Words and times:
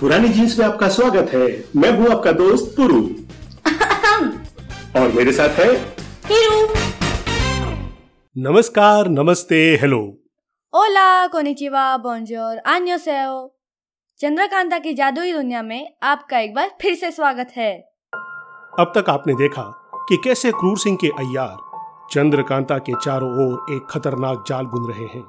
पुरानी 0.00 0.28
जींस 0.28 0.58
में 0.58 0.64
आपका 0.66 0.88
स्वागत 0.88 1.30
है। 1.34 1.46
मैं 1.76 1.90
हूँ 1.96 2.06
आपका 2.10 2.30
दोस्त 2.32 2.72
पुरु। 2.76 2.98
और 5.00 5.10
मेरे 5.16 5.32
साथ 5.32 5.58
है 5.58 5.72
नमस्कार 8.36 9.08
नमस्ते 9.08 9.58
हेलो। 9.82 9.98
ओला 10.74 11.26
कोनिचिवा 11.26 11.82
बोंजोर 11.96 12.58
आन्योसेओ 12.66 13.34
चंद्रकांता 14.20 14.78
की 14.78 14.94
जादुई 14.94 15.32
दुनिया 15.32 15.62
में 15.62 15.90
आपका 16.02 16.38
एक 16.38 16.54
बार 16.54 16.70
फिर 16.82 16.94
से 16.94 17.10
स्वागत 17.10 17.52
है। 17.56 17.72
अब 18.78 18.92
तक 18.94 19.10
आपने 19.10 19.34
देखा 19.34 19.64
कि 20.08 20.16
कैसे 20.24 20.52
क्रूर 20.52 20.78
सिंह 20.78 20.96
के 21.00 21.08
अय्यार 21.24 21.56
चंद्रकांता 22.12 22.78
के 22.78 22.92
चारों 23.04 23.30
ओर 23.44 23.74
एक 23.74 23.86
खतरनाक 23.90 24.44
जाल 24.48 24.64
बुन 24.66 24.90
रहे 24.92 25.08
हैं 25.14 25.22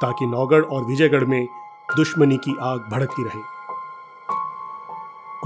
ताकि 0.00 0.26
नौगढ़ 0.26 0.62
और 0.62 0.84
विजयगढ़ 0.84 1.24
में 1.24 1.44
दुश्मनी 1.96 2.36
की 2.38 2.56
आग 2.62 2.88
भड़कती 2.92 3.24
रहे। 3.24 3.55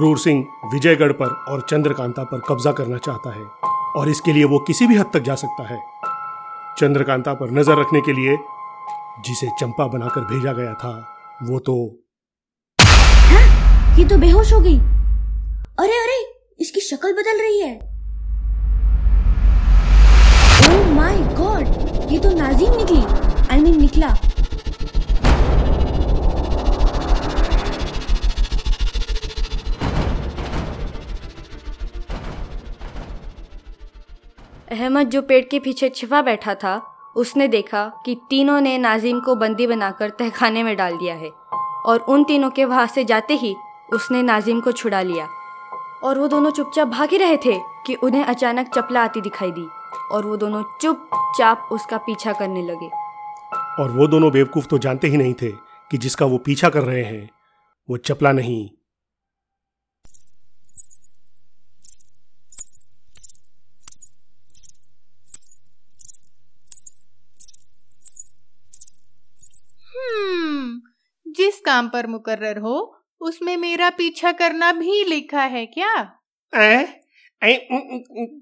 क्रूर 0.00 0.18
सिंह 0.18 0.68
विजयगढ़ 0.72 1.12
पर 1.12 1.32
और 1.52 1.60
चंद्रकांता 1.70 2.22
पर 2.24 2.40
कब्जा 2.48 2.70
करना 2.72 2.98
चाहता 2.98 3.30
है 3.32 3.42
और 3.96 4.09
इसके 4.09 4.32
लिए 4.32 4.45
वो 4.45 4.59
किसी 4.68 4.86
भी 4.86 4.96
हद 4.96 5.10
तक 5.14 5.23
जा 5.23 5.34
सकता 5.34 5.66
है। 5.68 5.78
चंद्रकांता 6.78 7.34
पर 7.34 7.50
नज़र 7.50 7.78
रखने 7.80 8.00
के 8.00 8.12
लिए 8.12 8.36
जिसे 9.26 9.48
चंपा 9.60 9.86
बनाकर 9.86 10.24
भेजा 10.30 10.52
गया 10.52 10.73
था 10.74 10.92
वो 11.42 11.59
तो 11.59 11.74
ये 13.98 14.09
तो 14.09 14.18
बेहोश 14.18 14.52
हो 14.52 14.60
गई। 14.60 14.78
अरे 15.78 15.98
अरे 15.98 16.18
इसकी 16.60 16.80
शक्ल 16.80 17.12
बदल 17.12 17.42
रही 17.42 17.60
है। 17.60 17.74
ओह 20.70 20.90
माय 20.95 21.18
गॉड 21.37 22.10
ये 22.12 22.18
तो 22.18 22.37
नाजिम 22.37 22.76
निकली। 22.76 23.02
आई 23.02 23.59
I 23.59 23.62
मीन 23.62 23.64
mean, 23.64 23.80
निकला। 23.80 24.14
अहमद, 34.71 35.09
जो 35.10 35.21
पेड़ 35.23 35.45
के 35.45 35.59
पीछे 35.59 35.88
छिपा 35.88 36.21
बैठा 36.23 36.54
था, 36.54 36.80
उसने 37.16 37.46
देखा 37.49 37.85
कि 38.04 38.15
तीनों 38.30 38.60
ने 38.60 38.77
नाजिम 38.79 39.21
को 39.21 39.35
बंदी 39.35 39.66
बनाकर 39.66 40.10
तहखाने 40.10 40.62
में 40.62 40.77
डाल 40.77 40.96
दिया 40.96 41.15
है 41.15 41.30
और 41.87 42.04
उन 42.09 42.24
तीनों 42.24 42.51
के 42.51 42.65
वहाँ 42.65 42.87
से 42.87 43.04
जाते 43.04 43.35
ही 43.35 43.54
उसने 43.93 44.23
नाजिम 44.23 44.60
को 44.60 44.73
छुड़ा 44.73 45.01
लिया। 45.02 45.27
और 46.04 46.18
वो 46.18 46.29
दोनों 46.29 46.51
चुपचाप 46.51 46.88
भाग 46.88 47.10
ही 47.10 47.16
रहे 47.16 47.37
थे 47.37 47.59
कि 47.87 47.95
उन्हें 47.95 48.24
अचानक 48.24 48.71
चपला 48.74 49.02
आती 49.04 49.21
दिखाई 49.21 49.51
दी 49.51 49.66
और 50.12 50.27
वो 50.27 50.37
दोनों 50.37 50.62
चुपचाप 50.80 51.68
उसका 51.73 51.96
पीछा 51.96 52.32
करने 52.32 52.62
लगे। 52.62 52.90
और 53.82 53.90
वो 53.90 54.07
दोनों 54.07 54.30
बेवकूफ़ 54.32 54.66
तो 54.66 54.79
जानते 54.79 55.09
ही 55.09 55.16
नहीं 55.16 55.34
थे 55.34 55.51
कि 55.90 55.99
जिसका 55.99 56.27
वो 56.27 56.38
पीछा 56.38 56.68
कर 56.68 56.82
रहे 56.82 57.02
हैं, 57.02 57.29
वो 57.88 57.96
चपला 57.96 58.32
नहीं 58.32 58.68
जिस 71.41 71.60
काम 71.60 71.88
पर 71.88 72.06
मुकर्र 72.06 72.59
हो 72.59 72.97
उसमें 73.21 73.56
मेरा 73.56 73.91
पीछा 73.91 74.33
करना 74.33 74.72
भी 74.72 75.05
लिखा 75.05 75.43
है 75.43 75.66
क्या? 75.66 76.19
ए, 76.55 77.00
ए, 77.44 77.69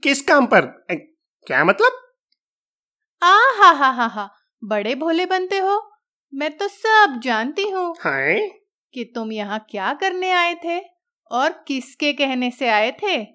किस 0.02 0.22
काम 0.22 0.46
पर? 0.46 0.86
ए, 0.90 0.94
क्या 1.46 1.64
मतलब? 1.64 2.12
आ 3.22 3.36
हा 3.36 3.70
हा 3.70 3.90
हा 3.90 4.06
हा 4.06 4.30
बड़े 4.64 4.94
भोले 4.94 5.26
बनते 5.26 5.58
हो। 5.58 5.92
मैं 6.34 6.56
तो 6.56 6.68
सब 6.68 7.20
जानती 7.24 7.68
हूँ 7.68 7.94
हाय। 8.00 8.50
कि 8.94 9.12
तुम 9.14 9.32
यहाँ 9.32 9.66
क्या 9.70 9.92
करने 9.92 10.30
आए 10.30 10.54
थे 10.54 10.80
और 11.30 11.64
किसके 11.68 12.12
कहने 12.12 12.50
से 12.50 12.68
आए 12.68 12.92
थे। 13.02 13.26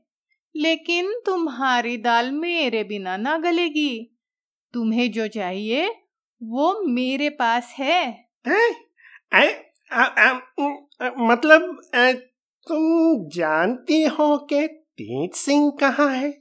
लेकिन 0.55 1.13
तुम्हारी 1.25 1.97
दाल 1.97 2.31
मेरे 2.31 2.83
बिना 2.83 3.17
ना 3.17 3.37
गलेगी। 3.37 4.19
तुम्हें 4.73 5.11
जो 5.11 5.27
चाहिए 5.27 5.87
वो 6.43 6.83
मेरे 6.87 7.29
पास 7.29 7.75
है। 7.77 8.29
ए, 8.47 8.75
आ, 9.33 9.41
आ, 9.91 10.03
आ, 10.03 11.09
मतलब 11.19 11.81
आ, 11.95 12.11
तुम 12.67 13.27
जानती 13.29 14.03
हो 14.17 14.37
कि 14.49 14.67
तेज 14.97 15.33
सिंह 15.35 15.69
कहाँ 15.79 16.09
है? 16.09 16.33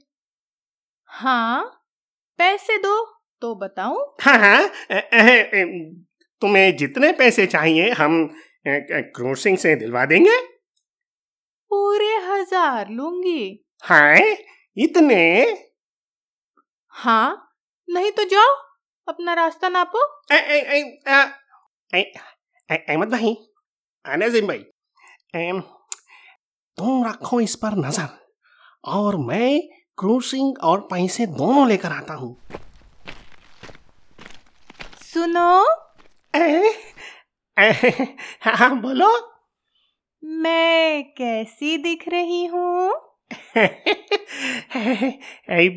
हाँ 1.09 1.63
पैसे 2.39 2.77
दो 2.77 2.95
तो 3.41 3.53
बताऊँ? 3.55 3.97
हाँ 4.21 4.37
हाँ 4.39 4.61
ए, 4.91 4.97
ए, 5.13 5.39
ए, 5.53 5.63
तुम्हें 6.41 6.75
जितने 6.77 7.11
पैसे 7.11 7.45
चाहिए 7.47 7.89
हम 7.91 8.27
क्रूर 8.67 9.37
सिंह 9.37 9.57
से 9.57 9.75
दिलवा 9.75 10.05
देंगे। 10.05 10.37
पूरे 11.71 12.15
हज़ार 12.25 12.89
लूँगी। 12.89 13.65
हाँ 13.83 14.15
इतने? 14.77 15.23
हाँ 16.93 17.55
नहीं 17.87 18.11
तो 18.11 18.23
जाओ 18.25 18.53
अपना 19.07 19.33
रास्ता 19.33 19.69
नापो। 19.69 20.05
ए, 20.31 20.37
ए, 20.37 20.59
ए, 20.59 20.81
आ, 21.07 21.23
ए, 21.93 22.01
अहमद 22.69 23.09
भाई 23.11 23.33
अनजीम 24.05 24.47
भाई 24.47 24.63
एम, 25.35 25.59
तुम 26.77 27.05
रखो 27.07 27.39
इस 27.39 27.55
पर 27.63 27.75
नज़र 27.77 28.07
और 28.93 29.15
मैं 29.25 29.59
क्रूर 29.97 30.23
सिंह 30.23 30.53
और 30.69 30.79
पैसे 30.91 31.25
दोनों 31.39 31.67
लेकर 31.67 31.91
आता 31.91 32.13
हूँ 32.13 32.35
सुनो 35.03 35.49
ए, 36.33 36.73
ए, 37.57 38.15
हाँ 38.45 38.79
बोलो 38.81 39.11
मैं 40.23 41.03
कैसी 41.17 41.77
दिख 41.77 42.07
रही 42.09 42.45
हूँ 42.45 42.91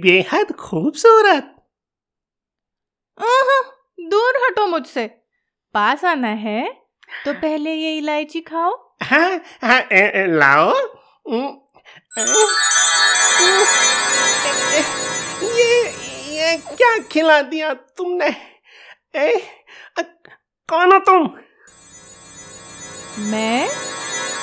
बेहद 0.03 0.53
खूबसूरत 0.61 1.53
दूर 4.11 4.37
हटो 4.45 4.67
मुझसे 4.67 5.07
पास 5.77 6.05
आना 6.05 6.29
है 6.29 6.73
तो 7.25 7.33
पहले 7.33 7.75
ये 7.75 7.97
इलायची 7.97 8.41
खाओ। 8.41 8.97
हाँ 9.03 9.43
हाँ 9.65 9.81
ए, 9.81 10.13
ए, 10.15 10.27
लाओ। 10.27 10.73
ये 15.43 15.91
ये 16.37 16.57
क्या 16.57 16.99
खिला 16.99 17.43
दिया 17.43 17.75
तुमने? 17.75 18.37
ए, 19.15 19.43
अ, 19.99 20.03
कौन 20.69 20.93
हो 20.93 20.99
तुम? 20.99 21.23
मैं? 23.19 23.69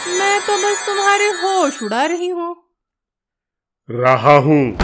मैं 0.07 0.41
तो 0.41 0.57
बस 0.57 0.85
तुम्हारे 0.85 1.25
होश 1.25 1.83
उड़ा 1.83 2.05
रही 2.05 2.27
हूँ। 2.27 2.63
रहा 3.91 4.38
हूँ। 4.38 4.77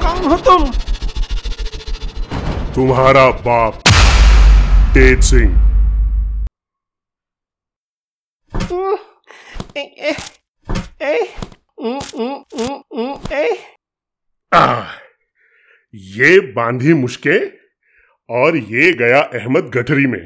कौन 0.00 0.24
हो 0.24 0.36
तुम 0.44 0.70
तुम्हारा 2.74 3.30
बाप 3.46 3.82
तेज 4.94 5.22
सिंह। 5.24 5.58
ये 16.12 16.38
बांधी 16.52 16.92
मुश्के 16.94 17.38
और 18.28 18.56
ये 18.56 18.92
गया 18.94 19.20
अहमद 19.34 19.70
गठरी 19.74 20.06
में। 20.06 20.20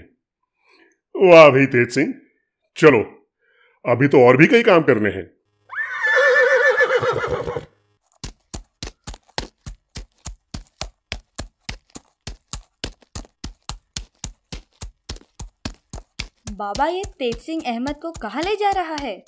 वाह 1.15 1.49
भाई 1.51 1.67
तेज 1.67 1.91
सिंह 1.95 2.13
चलो 2.77 3.01
अभी 3.85 4.09
तो 4.09 4.27
और 4.27 4.37
भी 4.37 4.47
कई 4.47 4.63
काम 4.63 4.83
करने 4.83 5.11
हैं। 5.11 5.25
बाबा 16.55 16.87
ये 16.87 17.03
तेज 17.19 17.37
सिंह 17.37 17.63
अहमद 17.67 17.97
को 18.03 18.13
कहाँ 18.13 18.43
ले 18.43 18.57
जा 18.57 18.71
रहा 18.71 18.95
है? 18.95 19.25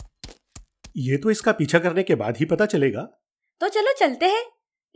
ये 0.97 1.17
तो 1.17 1.31
इसका 1.31 1.53
पीछा 1.53 1.79
करने 1.79 2.03
के 2.03 2.15
बाद 2.15 2.37
ही 2.37 2.45
पता 2.45 2.67
चलेगा। 2.67 3.03
तो 3.61 3.69
चलो 3.69 3.95
चलते 3.99 4.27
हैं। 4.27 4.45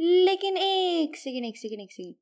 लेकिन 0.00 0.56
एक 0.56 1.16
सेकंड 1.16 1.44
एक 1.44 1.56
सेकंड 1.56 1.80
एक 1.80 1.92
सेकंड। 1.92 2.14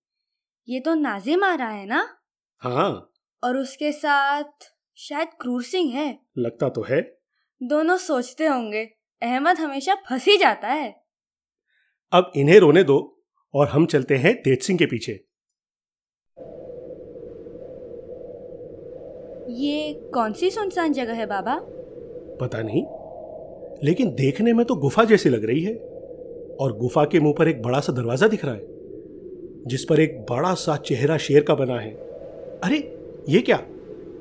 ये 0.69 0.81
तो 0.81 0.95
नाजिम 0.95 1.45
आ 1.45 1.55
रहा 1.55 1.69
है 1.69 1.87
ना? 1.87 2.19
हाँ। 2.59 3.13
और 3.45 3.57
उसके 3.57 3.93
साथ 3.93 4.75
शायद 4.97 5.29
क्रूर 5.41 5.63
सिंह 5.63 5.93
है। 5.93 6.19
लगता 6.39 6.69
तो 6.69 6.83
है। 6.83 7.19
दोनों 7.63 7.97
सोचते 7.97 8.47
होंगे 8.47 8.85
अहमद 9.23 9.59
हमेशा 9.59 9.95
फंस 9.95 10.25
ही 10.25 10.37
जाता 10.37 10.69
है। 10.69 11.05
अब 12.13 12.33
इन्हें 12.37 12.61
रोने 12.61 12.83
दो 12.83 13.25
और 13.55 13.69
हम 13.69 13.87
चलते 13.87 14.17
हैं 14.17 14.43
तेज 14.43 14.63
सिंह 14.63 14.79
के 14.79 14.87
पीछे। 14.87 15.28
ये 19.49 19.93
कौन 20.15 20.33
सी 20.33 20.51
सुनसान 20.51 20.93
जगह 20.93 21.15
है 21.15 21.27
बाबा? 21.27 21.55
पता 22.41 22.63
नहीं। 22.63 22.83
लेकिन 23.85 24.11
देखने 24.15 24.53
में 24.53 24.65
तो 24.67 24.75
गुफा 24.75 25.05
जैसी 25.05 25.29
लग 25.29 25.45
रही 25.45 25.63
है। 25.63 25.75
और 26.61 26.77
गुफा 26.79 27.05
के 27.05 27.21
मुँह 27.21 27.35
पर 27.39 27.49
एक 27.49 27.63
बड़ा 27.63 27.81
सा 27.81 27.93
दरवाज़ा 27.93 28.29
दिख 28.29 28.45
रहा 28.45 28.55
है 28.55 29.67
जिस 29.67 29.85
पर 29.85 30.01
एक 30.01 30.19
बड़ा 30.31 30.53
सा 30.55 30.77
चेहरा 30.77 31.17
शेर 31.19 31.43
का 31.43 31.55
बना 31.55 31.79
है। 31.81 31.91
अरे 32.65 32.79
ये 33.29 33.41
क्या? 33.41 33.57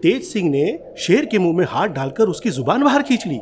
तेज 0.01 0.24
सिंह 0.24 0.50
ने 0.50 0.79
शेर 0.97 1.25
के 1.25 1.39
मुँह 1.39 1.57
में 1.57 1.65
हाथ 1.65 1.88
डालकर 1.89 2.27
उसकी 2.27 2.50
ज़ुबान 2.50 2.83
बाहर 2.83 3.03
खींच 3.03 3.27
ली। 3.27 3.38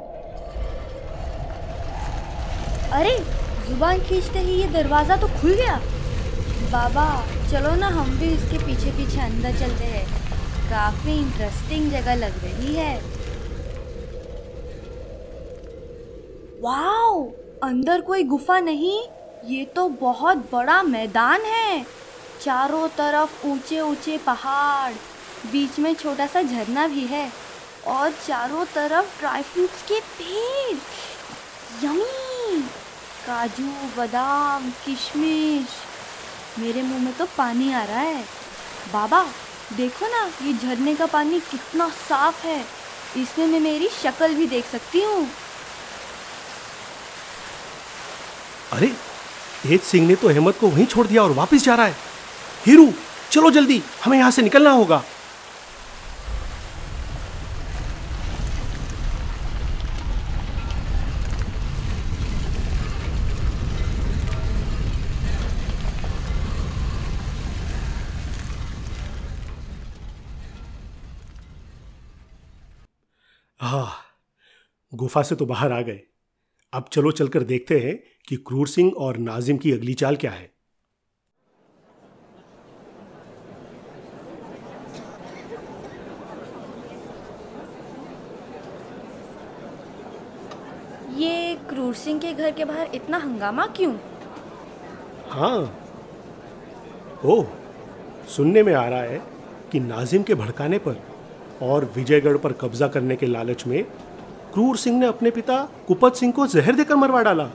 अरे 2.93 3.17
ज़ुबान 3.67 3.99
खींचते 3.99 4.39
ही 4.39 4.61
ये 4.61 4.67
दरवाज़ा 4.73 5.15
तो 5.17 5.27
खुल 5.41 5.53
गया। 5.53 5.77
बाबा 6.71 7.07
चलो 7.51 7.75
ना 7.75 7.87
हम 7.87 8.17
भी 8.19 8.33
इसके 8.33 8.57
पीछे 8.57 8.91
पीछे 8.91 9.21
अंदर 9.21 9.59
चलते 9.59 9.85
हैं। 9.85 10.05
काफ़ी 10.65 11.13
इंटरेस्टिंग 11.13 11.91
जगह 11.91 12.15
लग 12.15 12.43
रही 12.43 12.75
है। 12.75 12.95
वाओ 16.61 17.23
अंदर 17.63 18.01
कोई 18.01 18.23
गुफा 18.23 18.59
नहीं? 18.59 19.01
ये 19.45 19.65
तो 19.65 19.87
बहुत 19.89 20.37
बड़ा 20.51 20.81
मैदान 20.83 21.41
है। 21.41 21.85
चारों 22.41 22.87
तरफ़ 22.87 23.45
ऊँचे 23.47 23.79
ऊँचे 23.81 24.17
पहाड़, 24.17 24.93
बीच 25.51 25.79
में 25.79 25.93
छोटा 25.93 26.27
सा 26.27 26.41
झरना 26.41 26.87
भी 26.87 27.05
है 27.05 27.29
और 27.87 28.11
चारों 28.27 28.65
तरफ़ 28.65 29.19
ड्राई 29.19 29.41
फ्रूट्स 29.43 29.81
के 29.81 29.99
पेड़। 30.17 30.77
यमी 31.85 32.61
काजू, 33.27 33.71
बादाम, 33.97 34.69
किशमिश। 34.85 35.67
मेरे 36.59 36.81
मुँह 36.81 37.03
में 37.03 37.13
तो 37.13 37.25
पानी 37.37 37.71
आ 37.73 37.83
रहा 37.83 37.99
है। 37.99 38.23
बाबा 38.93 39.25
देखो 39.73 40.07
ना, 40.07 40.31
ये 40.41 40.53
झरने 40.53 40.95
का 40.95 41.05
पानी 41.05 41.39
कितना 41.39 41.89
साफ़ 41.89 42.45
है। 42.47 42.65
इसमें 43.17 43.47
मैं 43.47 43.59
मेरी 43.59 43.87
शक्ल 43.87 44.33
भी 44.33 44.45
देख 44.45 44.65
सकती 44.65 45.01
हूँ। 45.01 45.29
अरे, 48.71 48.87
तेज 49.63 49.81
सिंह 49.81 50.07
ने 50.07 50.15
तो 50.15 50.29
हेमंत 50.29 50.59
को 50.59 50.67
वहीं 50.67 50.85
छोड़ 50.85 51.07
दिया 51.07 51.23
और 51.23 51.31
वापस 51.31 51.63
जा 51.63 51.75
रहा 51.75 51.85
है। 51.85 51.95
हीरू, 52.65 52.93
चलो 53.31 53.51
जल्दी, 53.51 53.83
हमें 54.03 54.17
यहाँ 54.17 54.31
से 54.31 54.41
निकलना 54.41 54.71
होगा। 54.71 55.03
हाँ 73.65 73.91
गुफा 74.91 75.21
से 75.23 75.35
तो 75.35 75.45
बाहर 75.45 75.71
आ 75.71 75.81
गए। 75.81 75.99
अब 76.73 76.85
चलो 76.91 77.11
चलकर 77.11 77.43
देखते 77.43 77.79
हैं 77.79 77.95
कि 78.27 78.35
क्रूर 78.37 78.67
सिंह 78.67 78.91
और 78.97 79.17
नाजिम 79.17 79.57
की 79.57 79.71
अगली 79.71 79.93
चाल 79.93 80.15
क्या 80.15 80.31
है। 80.31 80.53
ये 91.15 91.55
क्रूर 91.69 91.93
सिंह 91.93 92.19
के 92.19 92.33
घर 92.33 92.51
के 92.51 92.65
बाहर 92.65 92.95
इतना 92.95 93.17
हंगामा 93.17 93.67
क्यों? 93.67 93.93
हाँ। 95.29 95.57
ओह 97.25 97.45
सुनने 98.27 98.63
में 98.63 98.73
आ 98.73 98.87
रहा 98.87 99.01
है 99.01 99.21
कि 99.71 99.79
नाजिम 99.79 100.23
के 100.23 100.35
भड़काने 100.35 100.77
पर 100.77 101.14
और 101.61 101.85
विजयगढ़ 101.95 102.37
पर 102.37 102.53
कब्जा 102.53 102.87
करने 102.87 103.15
के 103.15 103.25
लालच 103.25 103.65
में 103.67 103.83
क्रूर 104.53 104.77
सिंह 104.77 104.99
ने 104.99 105.05
अपने 105.05 105.31
पिता 105.31 105.57
कुपत 105.87 106.15
सिंह 106.15 106.33
को 106.33 106.47
जहर 106.47 106.75
देकर 106.75 106.95
मरवा 106.95 107.21
डाला। 107.23 107.49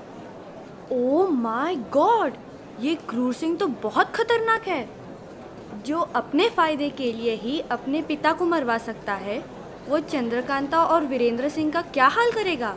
ओ 0.93 1.27
माय 1.29 1.77
गॉड 1.93 2.33
ये 2.81 2.95
क्रूर 3.09 3.33
सिंह 3.35 3.57
तो 3.57 3.67
बहुत 3.83 4.11
खतरनाक 4.15 4.69
है। 4.69 4.89
जो 5.87 5.99
अपने 5.99 6.49
फ़ायदे 6.49 6.89
के 6.91 7.13
लिए 7.13 7.35
ही 7.35 7.61
अपने 7.71 8.03
पिता 8.03 8.33
को 8.33 8.45
मरवा 8.47 8.79
सकता 8.79 9.15
है 9.15 9.39
वो 9.89 9.99
चंद्रकांता 10.01 10.83
और 10.85 11.05
वीरेंद्र 11.07 11.49
सिंह 11.49 11.71
का 11.73 11.83
क्या 11.85 12.07
हाल 12.09 12.33
करेगा? 12.33 12.75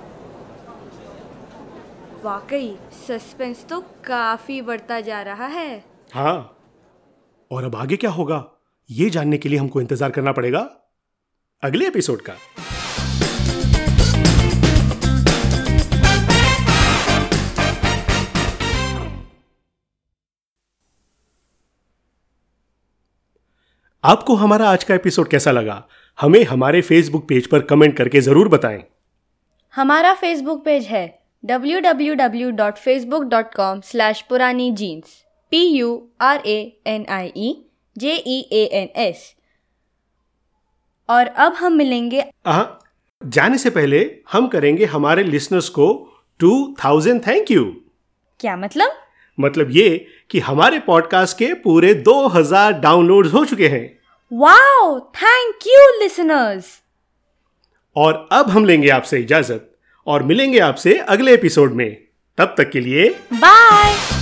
वाकई 2.23 2.75
सस्पेंस 3.07 3.65
तो 3.69 3.79
काफ़ी 4.05 4.61
बढ़ता 4.61 4.99
जा 5.01 5.21
रहा 5.21 5.45
है। 5.47 5.83
हाँ 6.13 6.57
और 7.51 7.63
अब 7.63 7.75
आगे 7.75 7.95
क्या 7.95 8.11
होगा? 8.11 8.45
ये 8.89 9.09
जानने 9.09 9.37
के 9.37 9.49
लिए 9.49 9.59
हमको 9.59 9.81
इंतज़ार 9.81 10.11
करना 10.11 10.31
पड़ेगा। 10.31 10.69
अगले 11.63 11.87
एपिसोड 11.87 12.21
का। 12.21 12.33
आपको 24.03 24.35
हमारा 24.35 24.69
आज 24.69 24.83
का 24.83 24.95
एपिसोड 24.95 25.27
कैसा 25.27 25.51
लगा? 25.51 25.87
हमें 26.21 26.43
हमारे 26.43 26.81
फेसबुक 26.81 27.29
पेज 27.29 27.47
पर 27.47 27.59
कमेंट 27.59 27.97
करके 27.97 28.21
ज़रूर 28.21 28.47
बताएँ। 28.47 28.83
हमारा 29.75 30.13
फेसबुक 30.13 30.65
पेज 30.65 30.85
है 30.85 31.19
www.facebook.com 31.45 33.91
slash 33.91 34.21
Purani 34.21 34.71
jeans 34.71 35.25
P 35.51 35.77
U 35.77 36.09
R 36.21 36.43
A 36.45 36.81
N 36.87 37.05
I 37.09 37.31
E 37.37 37.65
J 37.97 38.15
E 38.15 38.49
A 38.51 38.69
N 38.73 38.89
S 38.95 39.35
और 41.09 41.27
अब 41.27 41.53
हम 41.53 41.73
मिलेंगे 41.73 42.23
आ, 42.45 42.63
जाने 43.21 43.57
से 43.57 43.69
पहले 43.69 43.99
हम 44.31 44.47
करेंगे 44.47 44.85
हमारे 44.85 45.23
लिसनर्स 45.23 45.69
को 45.69 45.87
टू 46.39 46.75
थाउज़ेंड 46.83 47.21
थैंक 47.27 47.51
यू 47.51 47.63
क्या 48.39 48.55
मतलब? 48.57 48.91
मतलब 49.39 49.67
ये 49.71 50.07
कि 50.29 50.39
हमारे 50.39 50.79
पॉडकास्ट 50.79 51.37
के 51.37 51.53
पूरे 51.53 51.93
दो 51.93 52.27
हज़ार 52.27 52.73
डाउनलोड 52.73 53.27
हो 53.27 53.45
चुके 53.45 53.67
हैं। 53.67 53.99
वाओ 54.31 54.99
थैंक 54.99 55.67
यू 55.67 55.99
लिसनर्स 55.99 56.81
और 57.95 58.27
अब 58.31 58.49
हम 58.49 58.65
लेंगे 58.65 58.89
आपसे 58.89 59.19
इजाज़त 59.19 59.69
और 60.07 60.23
मिलेंगे 60.23 60.59
आपसे 60.59 60.97
अगले 60.97 61.33
एपिसोड 61.33 61.73
में। 61.73 61.89
तब 62.37 62.55
तक 62.57 62.69
के 62.69 62.79
लिए 62.79 63.09
बाय 63.33 64.12